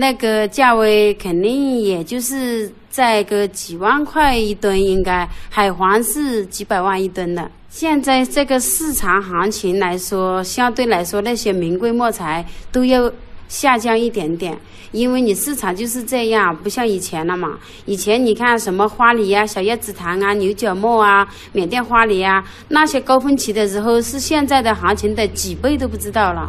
[0.01, 7.51] 那个价位肯定也就是在个几万块一吨，应该海黄是几百万一吨的。
[7.69, 13.11] 现在这个市场行情来说，相对来说那些名贵木材都要
[13.49, 14.57] 下降一点点，
[14.93, 17.59] 因为你市场就是这样，不像以前了嘛。
[17.85, 26.49] 以前你看什么花梨啊、小叶紫檀啊、牛角木啊、缅甸花梨啊，那些高峰期的时候是现在的行情的几倍都不知道了。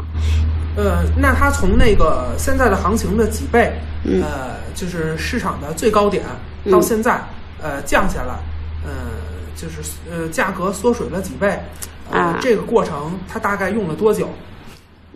[0.82, 3.74] 呃，那它从那个现在的行情的几倍，
[4.06, 4.22] 嗯。
[4.22, 6.24] 呃，就是市场的最高点，
[6.63, 6.72] 嗯。
[6.72, 7.22] 到现在，
[7.62, 8.34] 呃，降下来，
[8.86, 8.92] 呃，
[9.56, 11.60] 就是呃，价格缩水了几倍，
[12.10, 12.38] 呃，啊。
[12.42, 14.30] 这个过程它大概用了多久？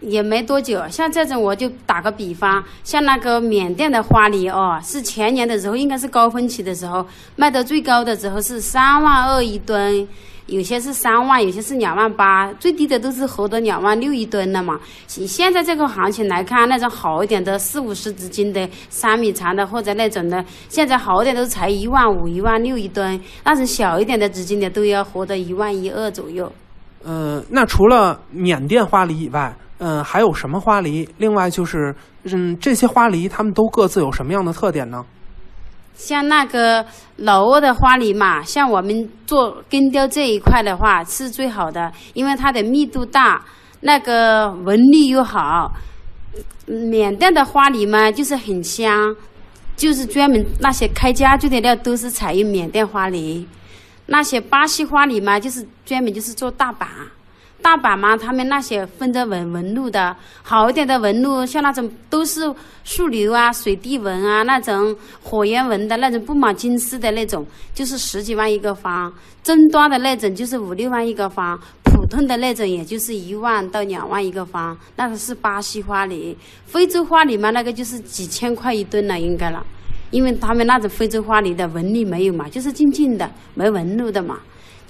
[0.01, 10.05] 也没多久，像这种我就打个比方，像那个缅甸的花梨哦，是前年的时候应该是高峰期的时候，卖的最高的时候是三万二一吨，
[10.47, 14.79] 有些是三万，有些是两万八，最低的都是合到两万六一吨的嘛。
[15.07, 26.51] 现在这个行情来看，那种好一点的四五十直斤的三米长的或者那种的，现在好点都才一万五、一万六一吨，那种小一点的直斤的都要活到一万一二左右。
[27.05, 31.07] 呃，那除了缅甸花梨以外，嗯、还有什么花梨？
[31.17, 35.03] 另外就是，嗯，这些花梨它们都各自有什么样的特点呢？
[35.95, 36.85] 像那个
[37.17, 43.45] 老挝的花梨嘛，像我们做根雕这一块的话是最好的，因为它的密度大，
[43.81, 45.71] 那个纹理又好。
[46.65, 49.15] 缅甸的花梨嘛，就是很香，
[49.75, 53.47] 就是专门那些开家具的料都是采用缅甸花梨。
[54.05, 56.89] 那些巴西花梨嘛，就是专门就是做大板。
[57.63, 69.11] 大板嘛，他们那些分着纹纹路的，好一点的纹路，像那种都是树瘤啊、水滴纹啊，那种火焰纹的那种布满金丝的那种，就是十几万一个方。
[69.43, 74.77] 中端的那种就是五六万一个方，普通的那种也就是一万到两万一个方。
[74.97, 79.65] 那个是巴西花梨，非洲花梨嘛，那个就是几千块一吨了，应该了。
[80.11, 84.37] 因为他们那种非洲花梨的纹理没有嘛，就是静静的，没纹路的嘛。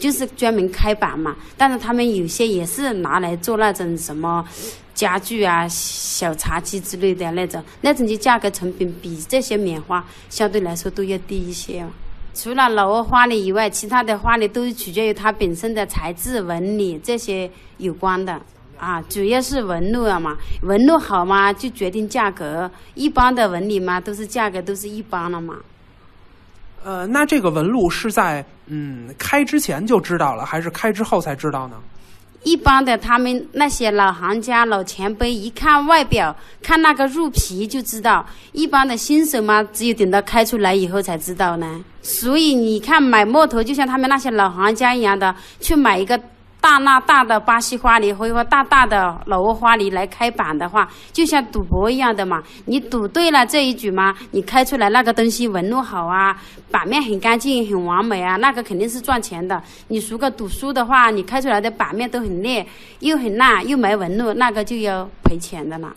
[0.04, 4.46] 就是专门开板嘛，但是他们有些也是拿来做那种什么
[4.94, 11.86] 家具啊、小茶几之类的那种，那种就价格成本比这些棉花相对来说都要低一些。
[12.34, 18.38] 除了老挝花梨以外，其他的花梨都取决于它本身的材质、纹理这些有关的
[18.78, 25.56] 啊，主要是纹路了嘛，纹路好嘛就决定价格，一般的纹理嘛都是价格都是一般了嘛。
[26.84, 31.78] 呃，那这个纹路是在嗯开之前就知道了，还是开之后才知道呢？
[32.44, 38.26] 一般的，他们那些老行家、老前辈，一看外表，看那个入皮就知道。
[38.52, 41.82] 一般的新手嘛，只有等到开出来以后才知道呢。
[42.02, 46.20] 所以你看，买木头就像他们那些老行家一样的，去买一个
[46.64, 52.42] 大那大的巴西花梨或者说大大的老挝花梨来开板的话，就像赌博一样的嘛。
[52.68, 56.34] 你赌对了这一局嘛，你开出来那个东西纹路好啊，
[56.72, 59.62] 板面很干净、很完美啊，那个肯定是赚钱的。
[59.90, 62.66] 你如果赌输的话，你开出来的板面都很裂，
[63.02, 65.94] 又很烂，又没纹路，那个就要赔钱的了。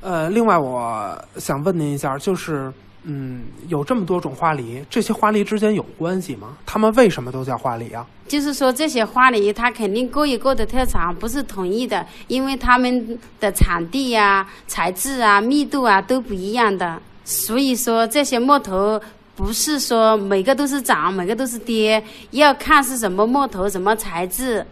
[0.00, 2.72] 呃，另外我想问您一下，就是
[3.04, 6.56] 嗯，有这么多种花梨，这些花梨之间有关系吗？
[6.64, 8.06] 它们为什么都叫花梨啊？
[8.28, 17.00] 就是说这些花梨，它肯定各有各的特长，不是统一的，因为它们的产地呀、材质啊、密度啊都不一样的。
[17.24, 19.00] 所以说这些木头
[19.34, 24.64] 不是说每个都是涨，每个都是跌，要看是什么木头、什么材质，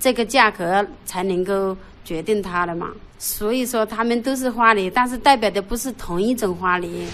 [0.00, 1.76] 这个价格才能够
[2.06, 2.86] 决定它了嘛。
[3.18, 7.04] 所以说它们都是花梨，但是代表的不是同一种花梨。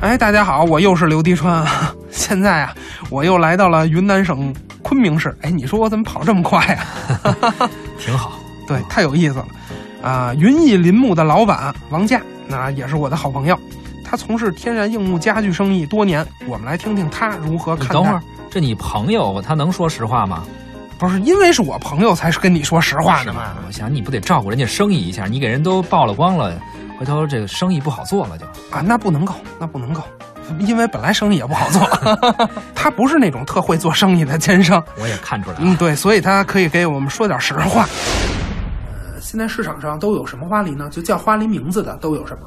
[0.00, 1.94] 哎，大家好，我又是刘迪川啊！
[2.10, 2.74] 现在啊，
[3.10, 5.36] 我又来到了云南省昆明市。
[5.42, 7.68] 哎，你说我怎么跑这么快啊？
[7.98, 8.38] 挺好。
[8.66, 9.46] 对，太有意思了。
[10.02, 13.58] 啊、云逸林木的老板王佳，那也是我的好朋友。
[14.04, 20.44] 他从事天然硬木家具生意多年，我们来听听他如何看等会儿，这你朋友他能说实话吗？
[21.00, 23.54] 不是因为是我朋友才是跟你说实话的嘛？
[23.66, 26.52] 我想你不得照顾人家生意一下，你给人都曝了光了，
[26.98, 28.44] 回头这个生意不好做了就。
[28.70, 30.02] 啊，那不能够，那不能够，
[30.58, 31.80] 因为本来生意也不好做。
[32.76, 34.84] 他不是那种特会做生意的奸商。
[35.00, 35.62] 我也看出来了。
[35.64, 37.86] 嗯，对，所以他可以给我们说点实话。
[38.92, 40.86] 呃，现在市场上都有什么花梨呢？
[40.90, 42.40] 就叫花梨名字的都有什么？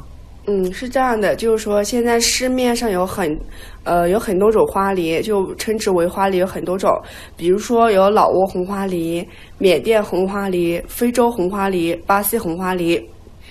[0.45, 3.39] 嗯，是这样的，就是说现在市面上有很，
[3.85, 6.91] 呃，有很多种花梨，就称之为花梨有很多种，
[7.37, 9.25] 比如说有老挝红花梨、
[9.57, 13.01] 缅甸红花梨、非洲红花梨、巴西红花梨。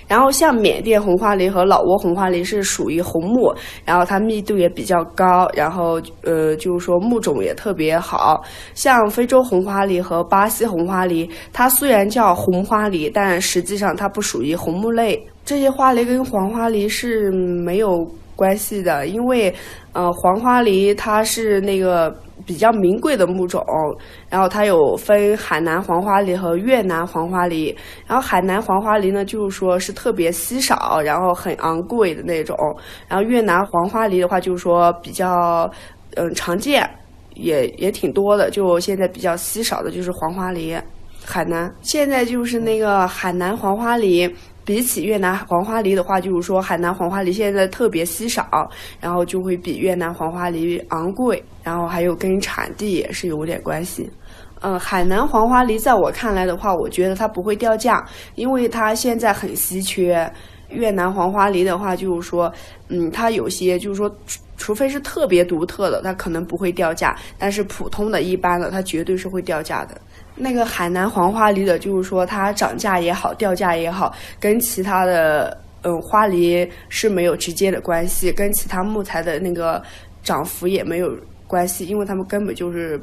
[0.09, 3.55] 然后像缅甸红花梨和老挝红花梨是属于红木，
[3.87, 8.43] 然后它密度也比较高，然后呃就是说木种也特别好。
[8.75, 15.19] 像非洲红花梨和巴西红花梨，它虽然叫红花梨，但实际上它不属于红木类。
[15.45, 18.05] 这些花梨跟黄花梨是没有
[18.37, 19.55] 关系的，因为
[19.93, 22.15] 呃黄花梨它是那个
[22.47, 23.63] 比较名贵的木种，
[24.29, 27.77] 然后它有分海南黄花梨和越南黄花梨。
[28.07, 32.57] 然后海南黄花梨呢，就是说是特别稀少，然后很昂贵的那种。
[33.09, 35.71] 然后越南黄花梨的话，就是说比较
[36.15, 36.89] 嗯常见，
[37.35, 38.51] 也也挺多的。
[38.51, 40.77] 就现在比较稀少的就是黄花梨，
[41.25, 44.33] 海南现在就是那个海南黄花梨。
[44.65, 48.71] 比起越南黄花梨的话，就是说海南黄花梨现在特别稀少，
[49.01, 54.11] 然后就会比越南黄花梨昂贵，然后还有跟产地也是有点关系。
[54.61, 60.31] 嗯，海南黄花梨在我看来的话，我觉得它不会掉价，因为它现在很稀缺。
[60.69, 62.51] 越南黄花梨的话，就是说，
[62.89, 64.11] 嗯，它有些就是说，
[64.57, 70.01] 除非是特别独特的，它可能不会掉价，但是普通的一般的，它绝对是会掉价的。
[70.35, 79.83] 那个海南黄花梨的，就是说它涨价也好，掉价也好，跟其他的嗯花梨是没有直接的关系，跟其他木材的那个
[80.23, 81.15] 涨幅也没有
[81.47, 83.01] 关系，因为它们根本就是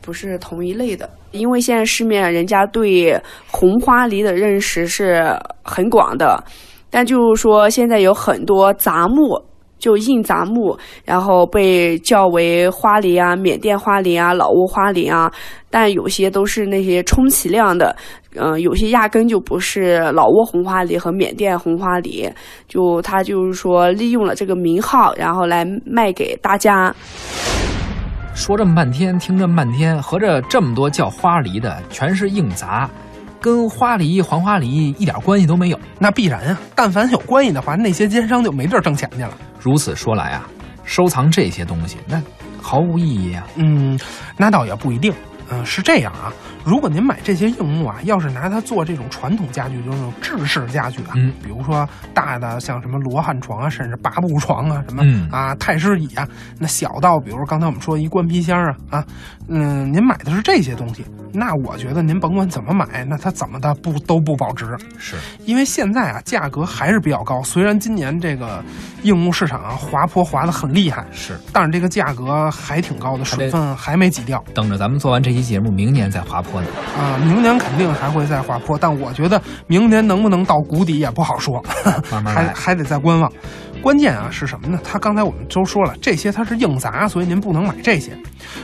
[0.00, 1.08] 不是同一类的。
[1.32, 6.42] 因为现在市面人家对红花梨的认识是很广的，
[6.90, 9.40] 但就是说现在有很多杂木。
[9.80, 15.28] 就硬杂木，然后被叫为花梨啊、缅甸花梨啊、老挝花梨啊，
[15.68, 17.96] 但有些都是那些充其量的，
[18.36, 22.30] 嗯、有些压根就不是老挝红花梨和缅甸红花梨，
[22.68, 26.94] 就他就是说利用了这个名号，然后来卖给大家。
[28.32, 32.88] 说这么半天，听这么半天，合着这么多叫花梨的全是硬杂，
[33.40, 35.80] 跟花梨、黄花梨一点关系都没有。
[35.98, 39.32] 那必然啊，但凡有关系的话，那些奸商就没地儿挣钱去了。
[39.58, 40.48] 如此说来啊，
[40.84, 42.22] 收藏这些东西那
[42.60, 43.46] 毫无意义啊。
[43.56, 43.98] 嗯，
[44.36, 45.12] 那倒也不一定。
[45.50, 46.32] 嗯，是这样啊。
[46.64, 59.04] 如果您买这些硬木啊，要是拿它做这种传统家具，就是那种制式家具啊，嗯比如说大的像什么罗汉床啊，甚至八步床啊，什么、嗯啊太师椅啊，那小到比如刚才我们说一关皮箱啊啊，
[59.48, 64.76] 嗯，您买的是这些东西，那我觉得您甭管怎么买，那它怎么的不都不保值。
[64.98, 67.42] 是，因为现在啊，价格还是比较高。
[67.42, 68.62] 虽然今年这个
[69.02, 76.66] 硬木市场啊滑坡滑的很厉害，是，但是这个价格还挺高的，水分还没挤掉等着咱们做完这期节目，明年再滑坡呢。
[76.98, 77.18] 啊。
[77.24, 81.62] 明年肯定还会再滑坡，但我觉得明年能不能到谷底也不好说，
[82.10, 82.34] 慢慢。
[82.34, 83.30] 还还得再观望。
[83.80, 84.78] 关键啊是什么呢？
[84.84, 88.16] 他刚才我们都说了，这些它是硬杂，所以您不能买这些。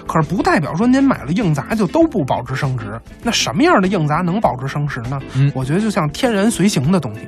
[0.06, 3.00] 可是不代表说您买了硬杂就都不保值升值。
[3.22, 5.18] 那什么样的硬杂能保值升值呢？
[5.34, 7.20] 嗯我觉得就像天然随形的东西，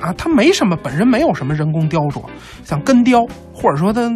[0.00, 2.22] 啊，它没什么本身没有什么人工雕琢，
[2.64, 4.10] 像根雕，或者说它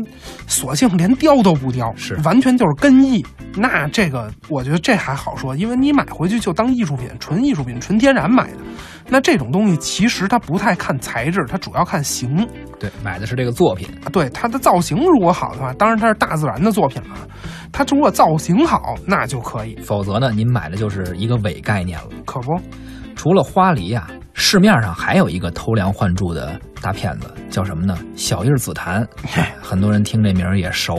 [0.46, 3.24] 索性连雕都不雕，是完全就是根艺。
[3.54, 8.58] 那这个我觉得这还好说，因为你买回去就当艺术品，纯艺术品，纯天然买的。
[9.10, 12.46] 那这种东西其实它不太看材质，它主要看形。
[12.78, 13.88] 对，买的是这个作品。
[14.04, 17.16] 啊，对它的造型如果好的话，当然它是大自然的作品了。
[17.70, 22.08] 它如果造型好，那就可以，否则呢，您买的就是一个伪概念了。
[22.24, 22.58] 可不？
[23.14, 27.98] 除了花梨啊，市面上还有一个偷梁换柱的大骗子，叫什么呢？
[28.14, 29.06] 小叶紫檀，
[29.60, 30.94] 很多人听这名儿也熟。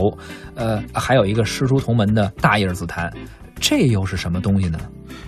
[0.54, 3.10] 呃，还有一个师出同门的大叶紫檀，
[3.58, 4.78] 这又是什么东西呢？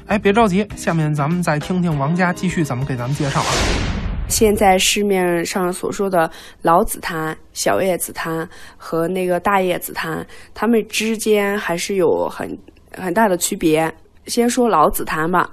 [0.07, 3.92] 哎，别着急，下面咱们再听听王家继续怎么给咱们介绍啊。
[4.33, 6.29] 现在市面上所说的
[6.63, 12.59] 老紫檀、小叶紫檀和那个大叶紫檀，它们之间还是有很
[12.97, 13.93] 很大的区别。
[14.27, 15.49] 先说老紫檀吧。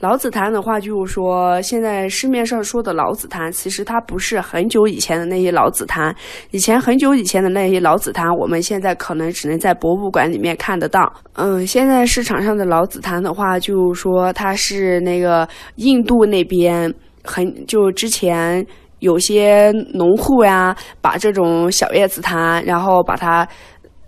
[0.00, 6.14] 老紫檀的话，就是说现在市面上说的老紫檀，其实它不是很久以前的那些老紫檀。
[6.50, 11.10] 以前很久以前的那些老紫檀，我们现在可能只能在博物馆里面看得到。
[11.34, 16.92] 嗯，现在市场上的老紫檀的话，就是说它是那个印度那边
[17.24, 18.64] 很就之前
[19.00, 23.46] 有些农户呀，把这种小叶紫檀，然后把它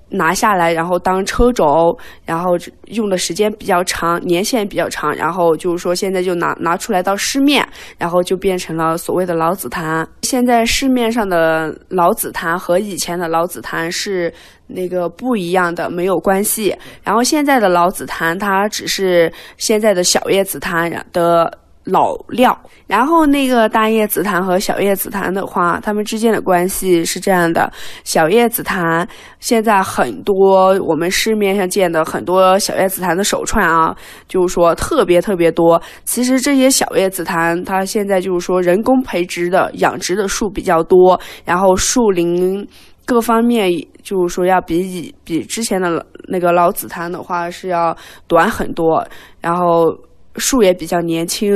[0.08, 7.66] 拿下来，然后当车轴，然后用的时间比较长，年限比较长，然后就是说现在就拿拿出来到市面，
[7.98, 10.08] 然后就变成了所谓的老紫檀。
[10.22, 14.32] 现在市面上的老紫檀和以前的老紫檀是
[14.68, 16.74] 那个不一样的，没有关系。
[17.02, 21.58] 然后现在的老紫檀，它只是现在的小叶紫檀的。
[21.86, 22.56] 老料，
[22.88, 27.72] 然后那个大叶紫檀和小叶紫檀的话，它们之间的关系是这样的：
[28.02, 29.06] 小叶紫檀
[29.38, 33.94] 现在很多我们市面上见的很多小叶紫檀的手串啊，
[34.26, 35.80] 就是说特别特别多。
[36.04, 42.66] 其实这些小叶紫檀，它现在就是说人工培植的、养殖的树比较多，然后树龄
[43.04, 43.70] 各方面
[44.02, 47.96] 就是说要比以比之前的那个老紫檀的话是要
[48.26, 49.06] 短很多，
[49.40, 49.96] 然后。
[50.38, 51.54] 树也比较年轻，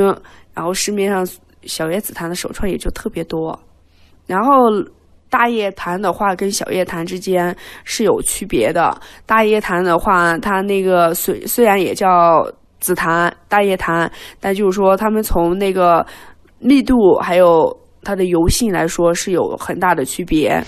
[0.55, 1.27] 然后市面上
[1.65, 3.59] 小叶紫檀的手串也就特别多，
[4.27, 4.71] 然后
[5.29, 8.99] 大叶檀的话跟小叶檀之间是有区别的。
[9.27, 12.45] 大叶檀的话，它那个虽虽然也叫
[12.81, 16.05] 紫檀、大叶檀，但就是说它们从那个
[16.59, 20.63] 密度还有它的油性来说是有很大的区别。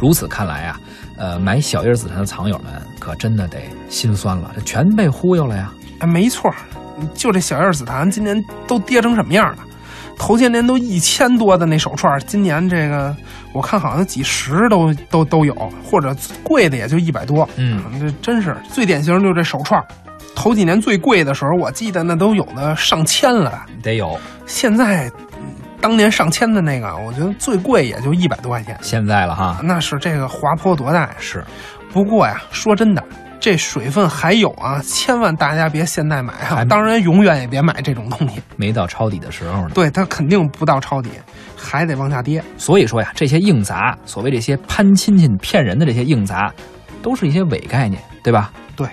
[0.00, 0.80] 如此看来啊，
[1.18, 2.66] 呃，买小叶紫檀的藏友们
[3.00, 5.72] 可真的得心酸了，这全被忽悠了呀。
[6.00, 6.52] 哎，没错，
[7.14, 9.58] 就这小叶紫檀今年都跌成什么样了？
[10.18, 13.14] 头些年都一千多的那手串，今年这个
[13.52, 17.48] 我看好像几十都都都有，或者贵的也就一百多。
[17.56, 19.80] 嗯，这真是最典型就是这手串。
[20.34, 23.66] 头几年最贵的时候，我记得那都有的上千了吧。
[23.82, 24.18] 得有。
[24.46, 28.76] 现在，嗯当年上千的那个，我觉得最贵也就一百多块钱。
[28.82, 31.10] 现在了哈，那是这个滑坡多大呀？
[31.20, 31.44] 是
[31.92, 33.04] 不过呀，说真的，
[33.40, 36.64] 这水分还有啊，千万大家别现在买啊！
[36.64, 38.40] 当然，永远也别买这种东西。
[38.56, 39.70] 没到抄底的时候呢。
[39.74, 41.10] 对，它肯定不到抄底，
[41.56, 42.42] 还得往下跌。
[42.56, 46.52] 所以说呀，这些硬砸，所谓这些攀亲戚骗人的这些硬砸，
[47.00, 48.50] 都是一些伪概念，对吧？
[48.74, 48.86] 对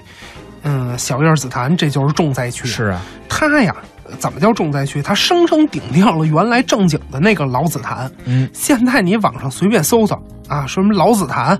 [0.64, 2.68] 嗯，小叶紫檀这就是重灾区。
[2.68, 3.76] 是啊，它呀，
[4.20, 5.02] 怎么叫重灾区？
[5.02, 8.12] 它生生顶掉了原来正经的那个老紫檀。
[8.26, 10.16] 嗯，现在你网上随便搜搜
[10.48, 11.60] 啊，什么老紫檀，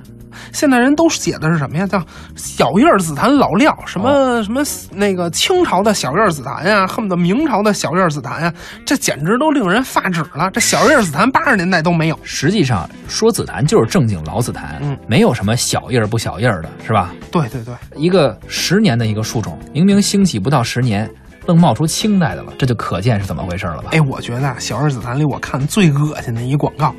[0.52, 1.86] 现代人都写的是什么呀？
[1.88, 2.04] 叫
[2.36, 8.54] 小叶紫檀老料，什么、什么那个清朝的小叶紫檀呀，恨不得明朝的小叶紫檀呀，
[8.86, 10.50] 这简直都令人发指了。
[10.52, 12.20] 这小叶紫檀八十年代都没有。
[12.24, 17.14] 实际上说紫檀就是正经老紫檀，嗯没有什么小叶儿不小叶儿的，是吧？
[17.32, 21.10] 对对对，一个十年的一个树种，明明兴起不到十年，
[21.48, 23.90] 愣冒出清代的了，这就可见是怎么回事了吧？
[23.92, 26.94] 哎，我觉得啊，小叶紫檀里我看最恶心的一广告，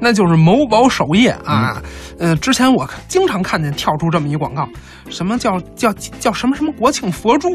[0.00, 1.82] 那就是某宝首页啊。
[2.18, 4.68] 呃，之前我经常看见跳出这么一广告，
[5.08, 7.48] 什么叫叫叫什么什么国庆佛珠，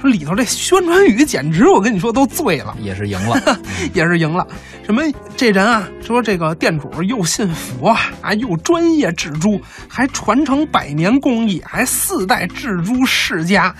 [0.00, 2.74] 说里头这宣传语简直我跟你说都醉了。
[2.80, 3.58] 也是赢了，
[3.92, 4.46] 也是赢了。
[4.84, 5.02] 什么
[5.36, 13.74] 这人啊，说这个店主又信佛啊，啊又专业制珠，还传承百年工艺，还四代制珠世家。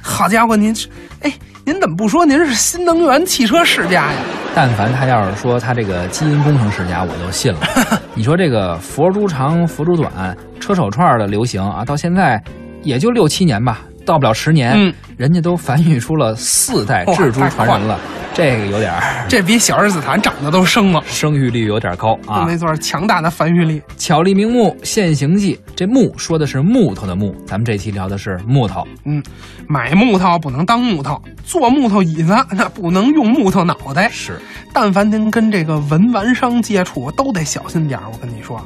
[0.00, 0.88] 好家伙，您是
[1.22, 1.32] 哎，
[1.64, 4.18] 您怎么不说您是新能源汽车世家呀？
[4.54, 7.60] 但凡他要是说他这个基因工程世家，我就信了。
[8.14, 12.42] 你说这个佛珠长佛珠短，车手串的流行啊，到现在
[12.82, 17.98] 也就六七年吧，到不了十年，嗯人家都繁育出了四代哇制珠太快传人了，
[18.34, 21.02] 这个有点儿 这比小叶紫檀长得都生了。
[21.06, 22.44] 生育率有点高啊。
[22.44, 23.80] 没错，强大的繁育力。
[23.96, 25.60] 巧立名目，现形记。
[25.76, 28.86] 这木说的是木头的木，咱们这期聊的是木头。
[29.04, 29.22] 嗯，
[29.68, 34.08] 买木头不能当木头，做木头椅子那不能用木头脑袋。
[34.10, 34.40] 是，
[34.72, 38.06] 但凡您跟这个文玩商接触，都得小心点儿。
[38.10, 38.60] 我跟你说，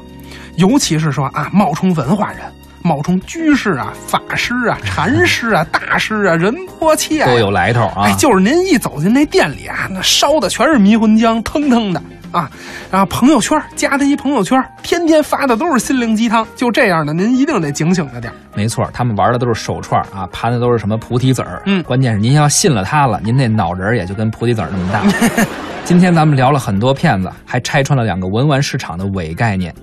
[0.55, 2.39] 尤其是说啊，冒充文化人、
[2.87, 8.03] 冒充居士啊、法师啊、禅师啊、大师啊、仁波切、啊、都有来头啊。
[8.05, 12.49] 哎，就是您一走进那店里啊，那烧的全是迷魂香，腾腾的啊。
[12.89, 18.35] 然后朋友圈加他一朋友圈，天天发的都是心灵鸡汤，就这样的，您一定得警醒着点儿。
[18.55, 21.61] 没错，他们玩的都是手串啊，盘的都是什么菩提子儿。
[21.65, 25.45] 嗯关键是您要信了他了，您那脑仁儿也就跟菩提子儿那么大。
[25.83, 29.73] 今天咱们聊了很多骗子，还拆穿了两个文玩市场的伪概念，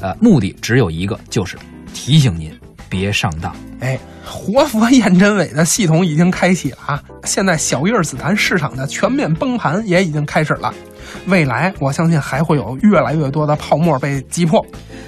[0.00, 1.56] 呃，目的只有一个，就是
[1.94, 2.52] 提醒您
[2.90, 3.54] 别上当。
[3.80, 7.02] 哎，活佛 验真伪的系统已经开启了啊！
[7.24, 10.74] 现在小叶紫檀市场的全面崩盘也已经开始了，
[11.26, 14.64] 未来我相信还会有越来越多的泡沫被击破。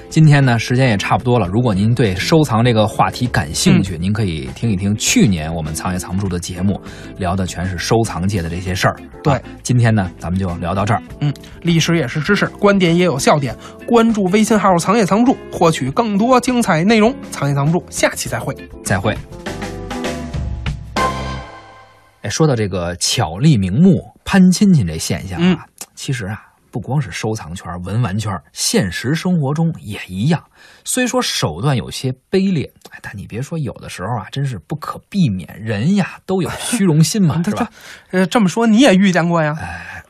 [0.09, 1.47] 今天呢，时间也差不多了。
[1.49, 6.81] 如果您对收藏这个话题感兴趣，您可以听一听去年我们藏也藏不住的节目，
[7.19, 8.97] 聊的全是收藏界的这些事儿。
[9.23, 11.03] 对啊今天呢，咱们就聊到这儿。
[11.21, 13.55] 嗯，历史也是知识，观点也有笑点。
[13.87, 17.15] 关注微信号“藏也藏不住”，获取更多精彩内容。
[17.31, 18.57] 藏也藏不住，下期再会。
[18.85, 19.15] 再会。
[22.23, 26.40] 哎，说到这个巧立名目、攀亲戚这现象啊，其实啊，
[26.70, 30.44] 不光是收藏圈、文玩圈，现实生活中也一样。
[30.84, 35.49] 虽说手段有些卑劣，哎，但你别说，有的时候啊，真是不可避免。
[35.61, 37.68] 人呀，都有虚荣心嘛，是吧？
[38.11, 39.57] 呃，这么说你也遇见过呀？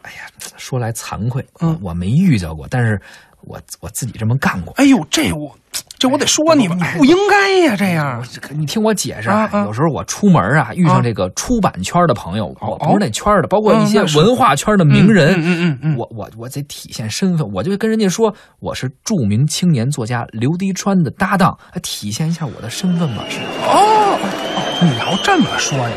[0.02, 0.26] 哎呀，
[0.56, 3.00] 说来惭愧，嗯我没遇到过，但是
[3.42, 4.74] 我我自己这么干过。
[4.74, 5.56] 哎呦，这我
[5.98, 8.22] 这我得说你，你不应该呀，这样。
[8.54, 23.22] 你听我解释啊啊有时候我出门啊，遇上这个出版圈的朋友，我不是那圈的，包括一些文化圈的名人，嗯嗯嗯嗯我我我得体现身份，我就跟人家说我是著名青年作家刘迪川的搭档，体现一下我的身份嘛。
[23.28, 23.38] 是。
[23.66, 25.94] 哦哦，你要这么说呀，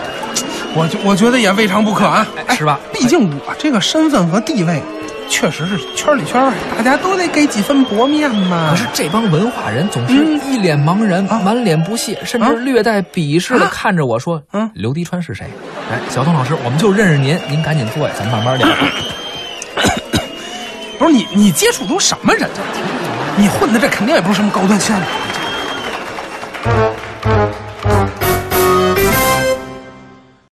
[0.75, 2.79] 我觉我觉得也未尝不可啊，哎是吧？
[2.93, 4.81] 毕竟我这个身份和地位，
[5.29, 8.69] 确实是圈里圈外，大家都得给几分薄面嘛。
[8.71, 15.45] 可是这帮文化人总是嗯一脸茫然，啊满脸不屑，甚啊至略带鄙视的啊看着我说：“嗯刘迪川是谁？
[15.91, 18.67] 哎，小东老师，我们就认识您，您赶紧坐下，咱慢慢聊。
[20.99, 22.49] 不是你，你接触都什么人啊？
[23.37, 25.03] 你混的这肯定也不是什么高端圈子。